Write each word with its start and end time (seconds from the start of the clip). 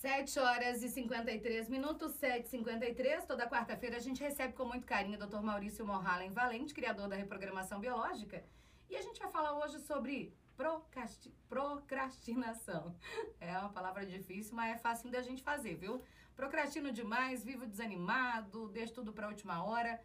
7 0.00 0.38
horas 0.38 0.82
e 0.82 0.88
53 0.88 1.68
minutos, 1.68 2.14
7h53. 2.14 3.26
Toda 3.26 3.46
quarta-feira 3.46 3.98
a 3.98 4.00
gente 4.00 4.22
recebe 4.22 4.54
com 4.54 4.64
muito 4.64 4.86
carinho 4.86 5.18
o 5.22 5.26
Dr. 5.26 5.42
Maurício 5.42 5.84
Morhalen 5.84 6.32
Valente, 6.32 6.72
criador 6.72 7.06
da 7.06 7.16
reprogramação 7.16 7.78
biológica. 7.78 8.42
E 8.88 8.96
a 8.96 9.02
gente 9.02 9.20
vai 9.20 9.30
falar 9.30 9.58
hoje 9.58 9.78
sobre 9.80 10.34
procrasti 10.56 11.30
procrastinação. 11.50 12.96
É 13.38 13.58
uma 13.58 13.68
palavra 13.68 14.06
difícil, 14.06 14.56
mas 14.56 14.74
é 14.74 14.78
fácil 14.78 15.10
da 15.10 15.20
gente 15.20 15.42
fazer, 15.42 15.74
viu? 15.74 16.02
Procrastino 16.34 16.90
demais, 16.90 17.44
vivo 17.44 17.66
desanimado, 17.66 18.68
deixo 18.68 18.94
tudo 18.94 19.12
para 19.12 19.26
a 19.26 19.28
última 19.28 19.62
hora. 19.62 20.00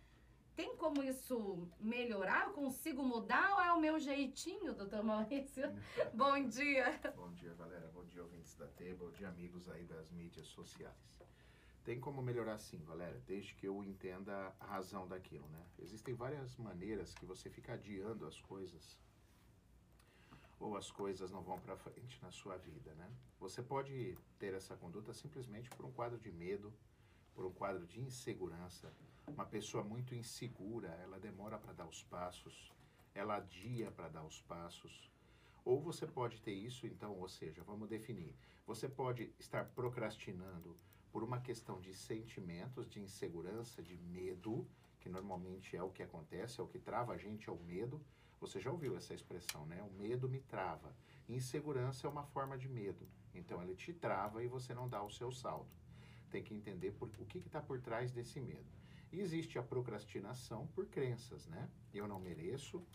Tem 0.56 0.76
como 0.78 1.04
isso 1.04 1.68
melhorar? 1.80 2.48
Eu 2.48 2.54
consigo 2.54 3.04
mudar 3.04 3.55
ou 3.55 3.62
é 3.62 3.74
o 3.74 3.80
meu 3.80 4.00
jeitinho, 4.00 4.74
doutor 4.74 5.04
Maurício? 5.04 5.64
Bom 6.14 6.48
dia. 6.48 6.98
Bom 7.14 7.30
dia, 7.34 7.54
galera. 7.55 7.92
Bom 7.94 8.05
dia, 8.05 8.24
ouvintes 8.24 8.55
da 8.55 8.66
T. 8.68 8.94
Bom 8.94 9.12
dia, 9.12 9.28
amigos 9.28 9.68
aí 9.68 9.84
das 9.84 10.10
mídias 10.12 10.48
sociais. 10.48 10.96
Tem 11.84 12.00
como 12.00 12.22
melhorar 12.22 12.58
sim, 12.58 12.84
galera, 12.86 13.22
desde 13.28 13.54
que 13.54 13.68
eu 13.68 13.84
entenda 13.84 14.55
a 14.59 14.66
razão 14.66 15.05
daquilo, 15.05 15.48
né? 15.50 15.62
Existem 15.78 16.14
várias 16.14 16.56
maneiras 16.56 17.14
que 17.14 17.26
você 17.26 17.50
fica 17.50 17.73
adiando 17.73 18.26
as 18.26 18.40
coisas 18.40 18.98
ou 20.58 20.78
as 20.78 20.90
coisas 20.90 21.31
não 21.31 21.44
vão 21.44 21.59
para 21.59 21.76
frente 21.76 22.17
na 22.22 22.31
sua 22.31 22.56
vida, 22.58 22.94
né? 22.95 23.12
Você 23.40 23.62
pode 23.62 24.17
ter 24.40 24.53
essa 24.53 24.76
conduta 24.78 25.14
simplesmente 25.14 25.70
por 25.72 25.86
um 25.86 25.92
quadro 25.92 26.17
de 26.17 26.31
medo, 26.31 26.73
por 27.35 27.45
um 27.45 27.52
quadro 27.52 27.85
de 27.85 27.99
insegurança. 27.99 28.91
Uma 29.27 29.45
pessoa 29.45 29.84
muito 29.84 30.16
insegura, 30.16 30.88
ela 31.03 31.20
demora 31.20 31.58
para 31.58 31.73
dar 31.73 31.85
os 31.85 32.02
passos, 32.03 32.71
ela 33.13 33.35
adia 33.35 33.91
para 33.91 34.08
dar 34.08 34.23
os 34.23 34.41
passos. 34.41 35.11
Ou 35.63 35.81
você 35.81 36.08
pode 36.08 36.41
ter 36.41 36.53
isso, 36.53 36.88
então, 36.88 37.20
ou 37.20 37.27
seja, 37.27 37.63
vamos 37.63 37.89
definir. 37.89 38.34
Você 38.66 38.88
pode 38.88 39.34
estar 39.38 39.66
procrastinando 39.66 40.77
por 41.11 41.23
uma 41.23 41.41
questão 41.41 41.81
de 41.81 41.94
sentimentos, 41.94 42.89
de 42.89 43.02
insegurança, 43.02 43.81
de 43.81 43.97
medo, 43.97 44.67
que 44.99 45.09
normalmente 45.09 45.75
é 45.75 45.83
o 45.83 45.92
que 45.92 46.03
acontece, 46.03 46.59
é 46.59 46.64
o 46.64 46.67
que 46.67 46.80
trava 46.80 47.14
a 47.14 47.17
gente, 47.17 47.49
é 47.49 47.52
o 47.52 47.59
medo. 47.64 48.02
Você 48.39 48.59
já 48.59 48.72
ouviu 48.72 48.95
essa 48.95 49.14
expressão, 49.14 49.66
né? 49.66 49.81
O 49.81 49.92
medo 49.92 50.30
me 50.30 50.39
trava. 50.39 50.95
Insegurança 51.27 52.05
é 52.05 52.09
uma 52.09 52.23
forma 52.23 52.58
de 52.58 52.70
medo. 52.70 53.08
Então, 53.33 53.61
ele 53.61 53.75
te 53.75 53.92
trava 53.94 54.44
e 54.44 54.47
você 54.47 54.73
não 54.73 54.88
dá 54.88 55.02
o 55.02 55.09
seu 55.09 55.31
salto 55.31 55.84
tem 56.36 56.44
que 56.44 56.53
entender 56.53 56.91
por, 56.91 57.08
o 57.19 57.25
que 57.25 57.38
está 57.38 57.61
por 57.61 57.80
trás 57.80 58.11
desse 58.11 58.41
medo. 58.41 58.69
E 59.11 59.22
existe 59.22 59.58
a 59.58 59.64
procrastinação 59.64 60.67
por 60.75 60.86
crenças, 60.88 61.47
né? 61.47 61.69
Eu 61.94 62.08
não 62.09 62.19
mereço, 62.19 62.86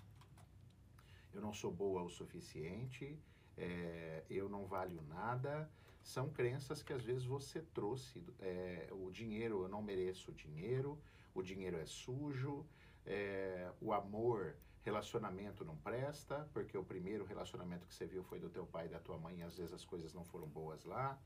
eu 1.32 1.40
não 1.40 1.54
sou 1.54 1.72
boa 1.72 2.02
o 2.02 2.10
suficiente, 2.10 3.18
é, 3.56 4.24
eu 4.28 4.46
não 4.50 4.66
valho 4.66 5.00
nada. 5.08 5.70
São 6.02 6.28
crenças 6.28 6.82
que 6.82 6.92
às 6.92 7.02
vezes 7.02 7.24
você 7.24 7.62
trouxe. 7.62 8.22
É, 8.40 8.88
o 8.92 9.10
dinheiro, 9.10 9.62
eu 9.62 9.68
não 9.68 9.82
mereço 9.82 10.30
o 10.30 10.34
dinheiro, 10.34 10.98
o 11.34 11.42
dinheiro 11.42 11.78
é 11.78 11.86
sujo, 11.86 12.66
é, 13.06 13.72
o 13.80 13.94
amor, 13.94 14.54
relacionamento 14.82 15.64
não 15.64 15.76
presta, 15.76 16.46
porque 16.52 16.76
o 16.76 16.84
primeiro 16.84 17.24
relacionamento 17.24 17.86
que 17.86 17.94
você 17.94 18.04
viu 18.04 18.22
foi 18.22 18.38
do 18.38 18.50
teu 18.50 18.66
pai 18.66 18.84
e 18.84 18.88
da 18.90 18.98
tua 18.98 19.16
mãe 19.16 19.38
e 19.38 19.42
às 19.42 19.56
vezes 19.56 19.72
as 19.72 19.84
coisas 19.84 20.12
não 20.12 20.24
foram 20.24 20.46
boas 20.46 20.84
lá. 20.84 21.18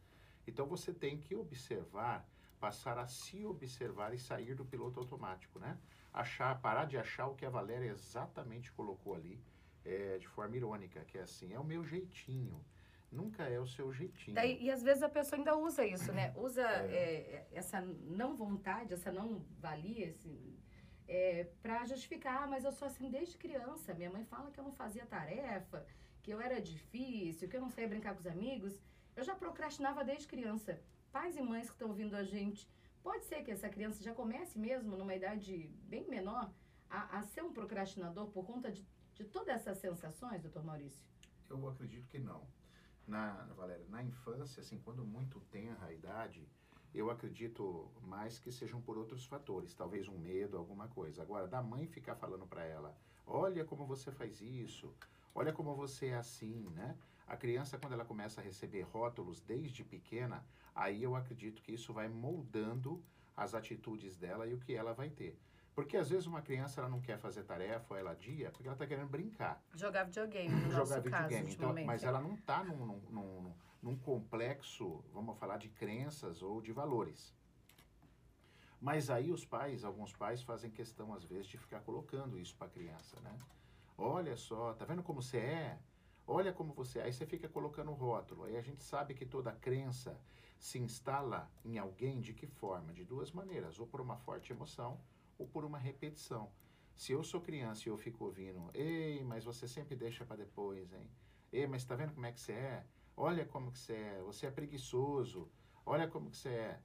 Então 0.46 0.66
você 0.66 0.92
tem 0.92 1.18
que 1.18 1.34
observar, 1.34 2.26
passar 2.60 2.98
a 2.98 3.06
se 3.06 3.44
observar 3.44 4.14
e 4.14 4.18
sair 4.18 4.54
do 4.54 4.64
piloto 4.64 5.00
automático, 5.00 5.58
né? 5.58 5.78
Achar, 6.12 6.60
parar 6.60 6.84
de 6.84 6.96
achar 6.96 7.26
o 7.26 7.34
que 7.34 7.44
a 7.44 7.50
Valéria 7.50 7.90
exatamente 7.90 8.72
colocou 8.72 9.14
ali, 9.14 9.40
é, 9.84 10.18
de 10.18 10.28
forma 10.28 10.56
irônica, 10.56 11.04
que 11.04 11.18
é 11.18 11.22
assim, 11.22 11.52
é 11.52 11.58
o 11.58 11.64
meu 11.64 11.84
jeitinho. 11.84 12.64
Nunca 13.10 13.44
é 13.44 13.60
o 13.60 13.66
seu 13.66 13.92
jeitinho. 13.92 14.34
Daí, 14.34 14.60
e 14.60 14.70
às 14.70 14.82
vezes 14.82 15.02
a 15.02 15.08
pessoa 15.08 15.38
ainda 15.38 15.56
usa 15.56 15.86
isso, 15.86 16.12
né? 16.12 16.32
Usa 16.36 16.62
é. 16.62 16.94
É, 16.94 17.48
essa 17.52 17.80
não 17.80 18.36
vontade, 18.36 18.92
essa 18.92 19.12
não 19.12 19.44
valia, 19.60 20.06
esse, 20.06 20.58
é, 21.06 21.46
para 21.62 21.84
justificar, 21.84 22.42
ah, 22.42 22.46
mas 22.46 22.64
eu 22.64 22.72
sou 22.72 22.88
assim 22.88 23.10
desde 23.10 23.36
criança. 23.36 23.94
Minha 23.94 24.10
mãe 24.10 24.24
fala 24.24 24.50
que 24.50 24.58
eu 24.58 24.64
não 24.64 24.72
fazia 24.72 25.06
tarefa, 25.06 25.86
que 26.22 26.30
eu 26.32 26.40
era 26.40 26.60
difícil, 26.60 27.48
que 27.48 27.56
eu 27.56 27.60
não 27.60 27.68
sabia 27.68 27.88
brincar 27.88 28.14
com 28.14 28.20
os 28.20 28.26
amigos. 28.26 28.78
Eu 29.16 29.22
já 29.22 29.34
procrastinava 29.34 30.04
desde 30.04 30.26
criança. 30.26 30.80
Pais 31.12 31.36
e 31.36 31.42
mães 31.42 31.68
que 31.68 31.74
estão 31.74 31.88
ouvindo 31.88 32.16
a 32.16 32.24
gente, 32.24 32.68
pode 33.02 33.24
ser 33.24 33.42
que 33.44 33.50
essa 33.50 33.68
criança 33.68 34.02
já 34.02 34.12
comece 34.12 34.58
mesmo, 34.58 34.96
numa 34.96 35.14
idade 35.14 35.70
bem 35.84 36.08
menor, 36.08 36.52
a, 36.90 37.18
a 37.18 37.22
ser 37.22 37.42
um 37.42 37.52
procrastinador 37.52 38.26
por 38.28 38.44
conta 38.44 38.72
de, 38.72 38.84
de 39.14 39.24
todas 39.24 39.54
essas 39.54 39.78
sensações, 39.78 40.42
doutor 40.42 40.64
Maurício? 40.64 41.04
Eu 41.48 41.68
acredito 41.68 42.08
que 42.08 42.18
não. 42.18 42.46
Na, 43.06 43.44
Valéria, 43.54 43.86
na 43.88 44.02
infância, 44.02 44.60
assim, 44.60 44.78
quando 44.80 45.04
muito 45.04 45.38
tenra 45.40 45.86
a 45.86 45.92
idade, 45.92 46.48
eu 46.94 47.10
acredito 47.10 47.90
mais 48.02 48.38
que 48.38 48.50
sejam 48.50 48.80
por 48.80 48.96
outros 48.96 49.26
fatores, 49.26 49.74
talvez 49.74 50.08
um 50.08 50.18
medo, 50.18 50.56
alguma 50.56 50.88
coisa. 50.88 51.22
Agora, 51.22 51.46
da 51.46 51.62
mãe 51.62 51.86
ficar 51.86 52.16
falando 52.16 52.46
para 52.46 52.64
ela, 52.64 52.96
olha 53.26 53.64
como 53.64 53.86
você 53.86 54.10
faz 54.10 54.40
isso, 54.40 54.92
olha 55.34 55.52
como 55.52 55.74
você 55.74 56.06
é 56.06 56.14
assim, 56.16 56.68
né? 56.70 56.96
A 57.26 57.36
criança, 57.36 57.78
quando 57.78 57.94
ela 57.94 58.04
começa 58.04 58.40
a 58.40 58.44
receber 58.44 58.82
rótulos 58.82 59.40
desde 59.40 59.82
pequena, 59.82 60.44
aí 60.74 61.02
eu 61.02 61.16
acredito 61.16 61.62
que 61.62 61.72
isso 61.72 61.92
vai 61.92 62.08
moldando 62.08 63.02
as 63.36 63.54
atitudes 63.54 64.16
dela 64.16 64.46
e 64.46 64.54
o 64.54 64.58
que 64.58 64.74
ela 64.74 64.92
vai 64.92 65.10
ter. 65.10 65.38
Porque 65.74 65.96
às 65.96 66.08
vezes 66.08 66.26
uma 66.26 66.40
criança 66.40 66.80
ela 66.80 66.88
não 66.88 67.00
quer 67.00 67.18
fazer 67.18 67.42
tarefa, 67.42 67.94
ou 67.94 67.98
ela 67.98 68.14
dia, 68.14 68.50
porque 68.50 68.68
ela 68.68 68.74
está 68.74 68.86
querendo 68.86 69.08
brincar. 69.08 69.60
Jogar 69.74 70.04
videogame, 70.04 70.54
no 70.54 70.70
Jogar 70.70 71.00
videogame. 71.00 71.46
Caso, 71.46 71.56
então, 71.56 71.84
mas 71.84 72.04
ela 72.04 72.20
não 72.20 72.34
está 72.34 72.62
num, 72.62 72.86
num, 72.86 73.00
num, 73.10 73.54
num 73.82 73.96
complexo, 73.96 75.02
vamos 75.12 75.36
falar, 75.36 75.56
de 75.56 75.68
crenças 75.68 76.42
ou 76.42 76.60
de 76.60 76.72
valores. 76.72 77.34
Mas 78.80 79.10
aí 79.10 79.32
os 79.32 79.44
pais, 79.44 79.82
alguns 79.82 80.12
pais 80.12 80.42
fazem 80.42 80.70
questão 80.70 81.12
às 81.12 81.24
vezes 81.24 81.46
de 81.46 81.58
ficar 81.58 81.80
colocando 81.80 82.38
isso 82.38 82.54
para 82.54 82.66
a 82.66 82.70
criança, 82.70 83.18
né? 83.20 83.36
Olha 83.96 84.36
só, 84.36 84.74
tá 84.74 84.84
vendo 84.84 85.02
como 85.02 85.22
você 85.22 85.38
é? 85.38 85.78
Olha 86.26 86.52
como 86.52 86.72
você. 86.72 87.00
Aí 87.00 87.12
você 87.12 87.26
fica 87.26 87.48
colocando 87.48 87.92
rótulo. 87.92 88.44
Aí 88.44 88.56
a 88.56 88.62
gente 88.62 88.82
sabe 88.82 89.14
que 89.14 89.26
toda 89.26 89.52
crença 89.52 90.18
se 90.58 90.78
instala 90.78 91.50
em 91.64 91.78
alguém 91.78 92.20
de 92.20 92.32
que 92.32 92.46
forma? 92.46 92.92
De 92.92 93.04
duas 93.04 93.30
maneiras: 93.30 93.78
ou 93.78 93.86
por 93.86 94.00
uma 94.00 94.16
forte 94.16 94.52
emoção, 94.52 94.98
ou 95.38 95.46
por 95.46 95.64
uma 95.64 95.78
repetição. 95.78 96.50
Se 96.96 97.12
eu 97.12 97.22
sou 97.24 97.40
criança 97.40 97.88
e 97.88 97.90
eu 97.90 97.98
fico 97.98 98.24
ouvindo, 98.24 98.70
ei, 98.72 99.24
mas 99.24 99.44
você 99.44 99.66
sempre 99.66 99.96
deixa 99.96 100.24
para 100.24 100.36
depois, 100.36 100.92
hein? 100.92 101.10
Ei, 101.52 101.66
mas 101.66 101.82
está 101.82 101.94
vendo 101.96 102.14
como 102.14 102.26
é 102.26 102.32
que 102.32 102.40
você 102.40 102.52
é? 102.52 102.86
Olha 103.16 103.44
como 103.44 103.70
que 103.70 103.78
você 103.78 103.94
é. 103.94 104.22
Você 104.22 104.46
é 104.46 104.50
preguiçoso. 104.50 105.50
Olha 105.84 106.08
como 106.08 106.30
que 106.30 106.36
você 106.36 106.48
é. 106.48 106.80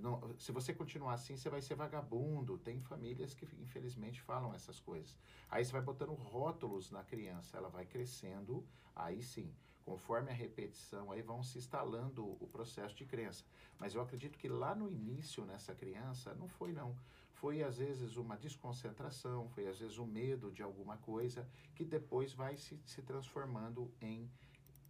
Não, 0.00 0.34
se 0.38 0.52
você 0.52 0.74
continuar 0.74 1.14
assim, 1.14 1.36
você 1.36 1.48
vai 1.48 1.60
ser 1.60 1.74
vagabundo. 1.74 2.58
Tem 2.58 2.80
famílias 2.80 3.34
que, 3.34 3.46
infelizmente, 3.60 4.20
falam 4.20 4.54
essas 4.54 4.78
coisas. 4.80 5.16
Aí 5.50 5.64
você 5.64 5.72
vai 5.72 5.82
botando 5.82 6.12
rótulos 6.14 6.90
na 6.90 7.02
criança, 7.02 7.56
ela 7.56 7.68
vai 7.68 7.84
crescendo, 7.84 8.64
aí 8.94 9.22
sim, 9.22 9.54
conforme 9.84 10.30
a 10.30 10.34
repetição, 10.34 11.12
aí 11.12 11.22
vão 11.22 11.42
se 11.42 11.58
instalando 11.58 12.36
o 12.40 12.48
processo 12.48 12.94
de 12.94 13.04
crença. 13.04 13.44
Mas 13.78 13.94
eu 13.94 14.00
acredito 14.00 14.36
que 14.36 14.48
lá 14.48 14.74
no 14.74 14.90
início, 14.90 15.44
nessa 15.44 15.74
criança, 15.74 16.34
não 16.34 16.48
foi 16.48 16.72
não. 16.72 16.96
Foi 17.34 17.62
às 17.62 17.78
vezes 17.78 18.16
uma 18.16 18.36
desconcentração, 18.36 19.48
foi 19.50 19.68
às 19.68 19.78
vezes 19.78 19.98
o 19.98 20.02
um 20.02 20.06
medo 20.06 20.50
de 20.50 20.62
alguma 20.62 20.96
coisa, 20.96 21.48
que 21.74 21.84
depois 21.84 22.32
vai 22.32 22.56
se, 22.56 22.80
se 22.84 23.02
transformando 23.02 23.92
em 24.00 24.28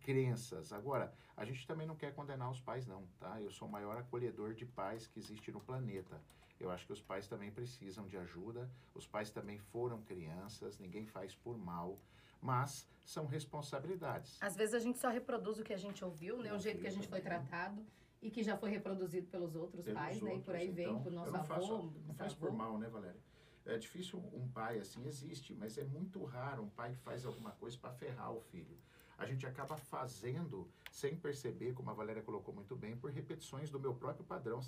crenças. 0.06 0.72
Agora, 0.72 1.12
a 1.36 1.44
gente 1.44 1.66
também 1.66 1.84
não 1.84 1.96
quer 1.96 2.14
condenar 2.14 2.48
os 2.48 2.60
pais, 2.60 2.86
não, 2.86 3.04
tá? 3.18 3.42
Eu 3.42 3.50
sou 3.50 3.66
o 3.66 3.70
maior 3.70 3.98
acolhedor 3.98 4.54
de 4.54 4.64
pais 4.64 5.08
que 5.08 5.18
existe 5.18 5.50
no 5.50 5.60
planeta. 5.60 6.22
Eu 6.60 6.70
acho 6.70 6.86
que 6.86 6.92
os 6.92 7.02
pais 7.02 7.26
também 7.26 7.50
precisam 7.50 8.06
de 8.06 8.16
ajuda, 8.16 8.70
os 8.94 9.04
pais 9.04 9.30
também 9.30 9.58
foram 9.58 10.00
crianças, 10.02 10.78
ninguém 10.78 11.04
faz 11.04 11.34
por 11.34 11.58
mal, 11.58 11.98
mas 12.40 12.88
são 13.04 13.26
responsabilidades. 13.26 14.40
Às 14.40 14.54
vezes 14.54 14.74
a 14.74 14.78
gente 14.78 14.98
só 14.98 15.10
reproduz 15.10 15.58
o 15.58 15.64
que 15.64 15.72
a 15.72 15.76
gente 15.76 16.04
ouviu, 16.04 16.38
né? 16.38 16.52
O 16.54 16.58
jeito 16.58 16.80
que 16.80 16.86
a 16.86 16.90
gente 16.90 17.08
foi 17.08 17.20
tratado 17.20 17.84
e 18.22 18.30
que 18.30 18.44
já 18.44 18.56
foi 18.56 18.70
reproduzido 18.70 19.26
pelos 19.26 19.56
outros 19.56 19.84
pelos 19.84 20.00
pais, 20.00 20.22
outros, 20.22 20.30
né? 20.30 20.40
E 20.40 20.44
por 20.44 20.54
aí 20.54 20.70
vem 20.70 20.86
então, 20.86 21.02
pro 21.02 21.10
nosso 21.10 21.32
não 21.32 21.40
avô. 21.40 21.54
Faço, 21.54 21.92
não 22.06 22.14
faz 22.14 22.32
por 22.32 22.52
mal, 22.52 22.78
né, 22.78 22.88
Valéria? 22.88 23.20
É 23.66 23.76
difícil 23.76 24.20
um 24.32 24.48
pai 24.48 24.78
assim, 24.78 25.04
existe, 25.04 25.52
mas 25.52 25.76
é 25.76 25.82
muito 25.84 26.24
raro 26.24 26.62
um 26.62 26.70
pai 26.70 26.92
que 26.92 26.98
faz 26.98 27.26
alguma 27.26 27.50
coisa 27.50 27.76
para 27.76 27.92
ferrar 27.92 28.32
o 28.32 28.40
filho 28.40 28.78
a 29.18 29.24
gente 29.24 29.46
acaba 29.46 29.76
fazendo 29.76 30.68
sem 30.90 31.16
perceber, 31.16 31.72
como 31.72 31.90
a 31.90 31.94
Valéria 31.94 32.22
colocou 32.22 32.54
muito 32.54 32.76
bem, 32.76 32.96
por 32.96 33.10
repetições 33.10 33.70
do 33.70 33.80
meu 33.80 33.94
próprio 33.94 34.24
padrão 34.24 34.60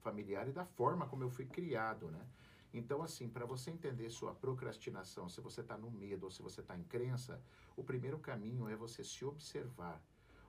familiar 0.00 0.48
e 0.48 0.52
da 0.52 0.64
forma 0.64 1.06
como 1.06 1.24
eu 1.24 1.30
fui 1.30 1.46
criado, 1.46 2.10
né? 2.10 2.26
Então, 2.72 3.02
assim, 3.02 3.28
para 3.28 3.46
você 3.46 3.70
entender 3.70 4.10
sua 4.10 4.34
procrastinação, 4.34 5.28
se 5.28 5.40
você 5.40 5.62
está 5.62 5.76
no 5.76 5.90
medo 5.90 6.24
ou 6.24 6.30
se 6.30 6.42
você 6.42 6.60
está 6.60 6.76
em 6.76 6.84
crença, 6.84 7.40
o 7.76 7.82
primeiro 7.82 8.18
caminho 8.18 8.68
é 8.68 8.76
você 8.76 9.02
se 9.02 9.24
observar. 9.24 10.02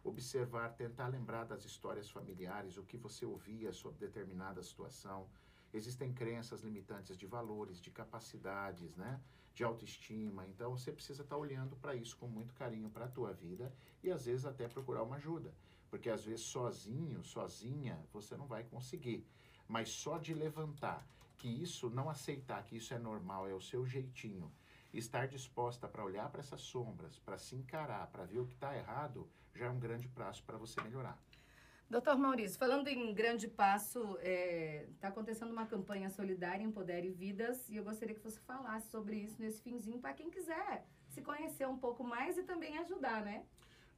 Observar, 0.03 0.75
tentar 0.75 1.07
lembrar 1.07 1.45
das 1.45 1.63
histórias 1.65 2.09
familiares, 2.09 2.77
o 2.77 2.83
que 2.83 2.97
você 2.97 3.25
ouvia 3.25 3.71
sobre 3.71 3.99
determinada 3.99 4.61
situação, 4.61 5.27
existem 5.73 6.13
crenças 6.13 6.61
limitantes 6.61 7.17
de 7.17 7.25
valores, 7.25 7.81
de 7.81 7.91
capacidades, 7.91 8.95
né? 8.95 9.19
de 9.53 9.63
autoestima. 9.63 10.47
Então 10.47 10.77
você 10.77 10.91
precisa 10.91 11.21
estar 11.21 11.35
tá 11.35 11.41
olhando 11.41 11.75
para 11.75 11.93
isso 11.93 12.15
com 12.17 12.27
muito 12.27 12.53
carinho 12.53 12.89
para 12.89 13.05
a 13.05 13.09
tua 13.09 13.33
vida 13.33 13.73
e 14.01 14.09
às 14.09 14.25
vezes 14.25 14.45
até 14.45 14.67
procurar 14.67 15.03
uma 15.03 15.17
ajuda. 15.17 15.53
Porque 15.89 16.09
às 16.09 16.23
vezes 16.23 16.45
sozinho, 16.45 17.23
sozinha, 17.23 17.99
você 18.13 18.37
não 18.37 18.47
vai 18.47 18.63
conseguir. 18.63 19.27
Mas 19.67 19.89
só 19.89 20.17
de 20.17 20.33
levantar, 20.33 21.05
que 21.37 21.47
isso 21.47 21.89
não 21.89 22.09
aceitar 22.09 22.63
que 22.63 22.77
isso 22.77 22.93
é 22.93 22.99
normal, 22.99 23.47
é 23.47 23.53
o 23.53 23.61
seu 23.61 23.85
jeitinho, 23.85 24.51
estar 24.93 25.27
disposta 25.27 25.87
para 25.87 26.03
olhar 26.03 26.29
para 26.29 26.41
essas 26.41 26.61
sombras, 26.61 27.19
para 27.19 27.37
se 27.37 27.55
encarar, 27.55 28.07
para 28.07 28.25
ver 28.25 28.39
o 28.39 28.45
que 28.45 28.53
está 28.53 28.75
errado, 28.75 29.29
já 29.55 29.65
é 29.65 29.69
um 29.69 29.79
grande 29.79 30.07
passo 30.07 30.43
para 30.43 30.57
você 30.57 30.81
melhorar. 30.81 31.17
Doutor 31.89 32.19
Maurício, 32.19 32.59
falando 32.59 32.87
em 32.87 33.11
grande 33.15 33.47
passo, 33.47 33.99
está 34.17 34.21
é, 34.21 34.87
tá 34.99 35.07
acontecendo 35.07 35.51
uma 35.51 35.65
campanha 35.65 36.07
solidária 36.07 36.63
Empodere 36.63 37.09
Vidas 37.09 37.67
e 37.67 37.77
eu 37.77 37.83
gostaria 37.83 38.13
que 38.13 38.21
você 38.21 38.39
falasse 38.41 38.91
sobre 38.91 39.15
isso 39.15 39.41
nesse 39.41 39.59
finzinho 39.63 39.97
para 39.97 40.13
quem 40.13 40.29
quiser 40.29 40.85
se 41.07 41.19
conhecer 41.23 41.67
um 41.67 41.79
pouco 41.79 42.03
mais 42.03 42.37
e 42.37 42.43
também 42.43 42.77
ajudar, 42.77 43.25
né? 43.25 43.43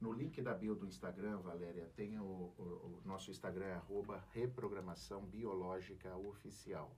No 0.00 0.10
link 0.10 0.40
da 0.40 0.54
bio 0.54 0.74
do 0.74 0.86
Instagram, 0.86 1.36
Valéria, 1.40 1.86
tem 1.94 2.18
o, 2.18 2.22
o, 2.22 2.62
o 2.62 3.02
nosso 3.04 3.30
Instagram, 3.30 3.66
é 3.66 3.74
arroba 3.74 4.24
reprogramação 4.32 5.26
biológica 5.26 6.16
oficial. 6.16 6.96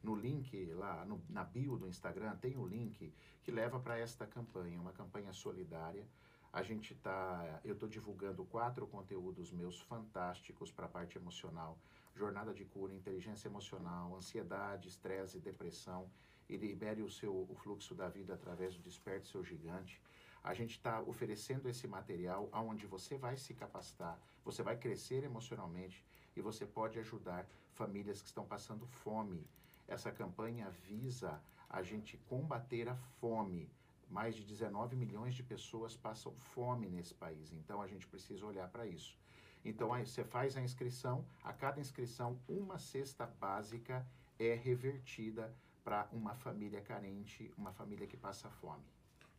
No 0.00 0.14
link 0.14 0.64
lá, 0.74 1.04
no, 1.04 1.20
na 1.28 1.42
bio 1.42 1.76
do 1.76 1.88
Instagram, 1.88 2.36
tem 2.36 2.56
o 2.56 2.64
link 2.64 3.12
que 3.42 3.50
leva 3.50 3.80
para 3.80 3.98
esta 3.98 4.24
campanha, 4.24 4.80
uma 4.80 4.92
campanha 4.92 5.32
solidária 5.32 6.06
a 6.56 6.62
gente 6.62 6.94
tá, 6.94 7.60
eu 7.62 7.74
estou 7.74 7.86
divulgando 7.86 8.42
quatro 8.46 8.86
conteúdos 8.86 9.52
meus 9.52 9.78
fantásticos 9.82 10.70
para 10.72 10.86
a 10.86 10.88
parte 10.88 11.18
emocional, 11.18 11.78
jornada 12.14 12.54
de 12.54 12.64
cura, 12.64 12.94
inteligência 12.94 13.46
emocional, 13.46 14.16
ansiedade, 14.16 14.88
estresse, 14.88 15.38
depressão 15.38 16.10
e 16.48 16.56
libere 16.56 17.02
o 17.02 17.10
seu 17.10 17.46
o 17.46 17.54
fluxo 17.54 17.94
da 17.94 18.08
vida 18.08 18.32
através 18.32 18.74
do 18.74 18.80
desperte 18.80 19.28
seu 19.28 19.44
gigante. 19.44 20.00
A 20.42 20.54
gente 20.54 20.70
está 20.70 21.02
oferecendo 21.02 21.68
esse 21.68 21.86
material 21.86 22.48
aonde 22.50 22.86
você 22.86 23.18
vai 23.18 23.36
se 23.36 23.52
capacitar, 23.52 24.18
você 24.42 24.62
vai 24.62 24.78
crescer 24.78 25.24
emocionalmente 25.24 26.02
e 26.34 26.40
você 26.40 26.64
pode 26.64 26.98
ajudar 26.98 27.46
famílias 27.72 28.22
que 28.22 28.28
estão 28.28 28.46
passando 28.46 28.86
fome. 28.86 29.46
Essa 29.86 30.10
campanha 30.10 30.70
visa 30.70 31.38
a 31.68 31.82
gente 31.82 32.16
combater 32.16 32.88
a 32.88 32.96
fome 33.20 33.70
mais 34.08 34.34
de 34.34 34.44
19 34.44 34.96
milhões 34.96 35.34
de 35.34 35.42
pessoas 35.42 35.96
passam 35.96 36.32
fome 36.36 36.88
nesse 36.88 37.14
país, 37.14 37.52
então 37.52 37.82
a 37.82 37.86
gente 37.86 38.06
precisa 38.06 38.46
olhar 38.46 38.68
para 38.68 38.86
isso. 38.86 39.16
Então 39.64 39.92
aí 39.92 40.06
você 40.06 40.22
faz 40.22 40.56
a 40.56 40.60
inscrição, 40.60 41.24
a 41.42 41.52
cada 41.52 41.80
inscrição 41.80 42.38
uma 42.48 42.78
cesta 42.78 43.26
básica 43.26 44.06
é 44.38 44.54
revertida 44.54 45.52
para 45.82 46.08
uma 46.12 46.34
família 46.34 46.80
carente, 46.80 47.52
uma 47.56 47.72
família 47.72 48.06
que 48.06 48.16
passa 48.16 48.48
fome. 48.50 48.84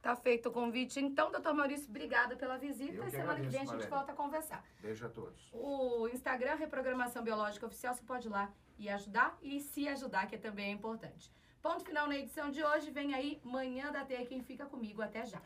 Tá 0.02 0.16
feito 0.16 0.50
o 0.50 0.52
convite. 0.52 1.00
Então, 1.00 1.32
doutor 1.32 1.54
Maurício, 1.54 1.90
obrigada 1.90 2.36
pela 2.36 2.58
visita. 2.58 3.06
e 3.06 3.12
semana 3.12 3.32
agradeço, 3.34 3.44
que 3.44 3.50
vem 3.50 3.60
a 3.60 3.64
gente 3.64 3.72
Valéria. 3.72 3.90
volta 3.90 4.12
a 4.12 4.16
conversar. 4.16 4.64
Beijo 4.80 5.06
a 5.06 5.10
todos. 5.10 5.50
O 5.52 6.08
Instagram 6.08 6.56
Reprogramação 6.56 7.24
Biológica 7.24 7.66
Oficial, 7.66 7.94
você 7.94 8.04
pode 8.04 8.28
ir 8.28 8.30
lá 8.30 8.54
e 8.78 8.90
ajudar 8.90 9.38
e 9.42 9.60
se 9.60 9.88
ajudar, 9.88 10.28
que 10.28 10.38
também 10.38 10.68
é 10.68 10.72
importante. 10.72 11.32
Ponto 11.62 11.84
final 11.84 12.08
na 12.08 12.18
edição 12.18 12.50
de 12.50 12.64
hoje. 12.64 12.92
Vem 12.92 13.14
aí, 13.14 13.40
Manhã 13.44 13.92
da 13.92 14.06
T. 14.06 14.26
Quem 14.26 14.42
fica 14.42 14.66
comigo. 14.66 15.02
Até 15.02 15.26
já. 15.26 15.42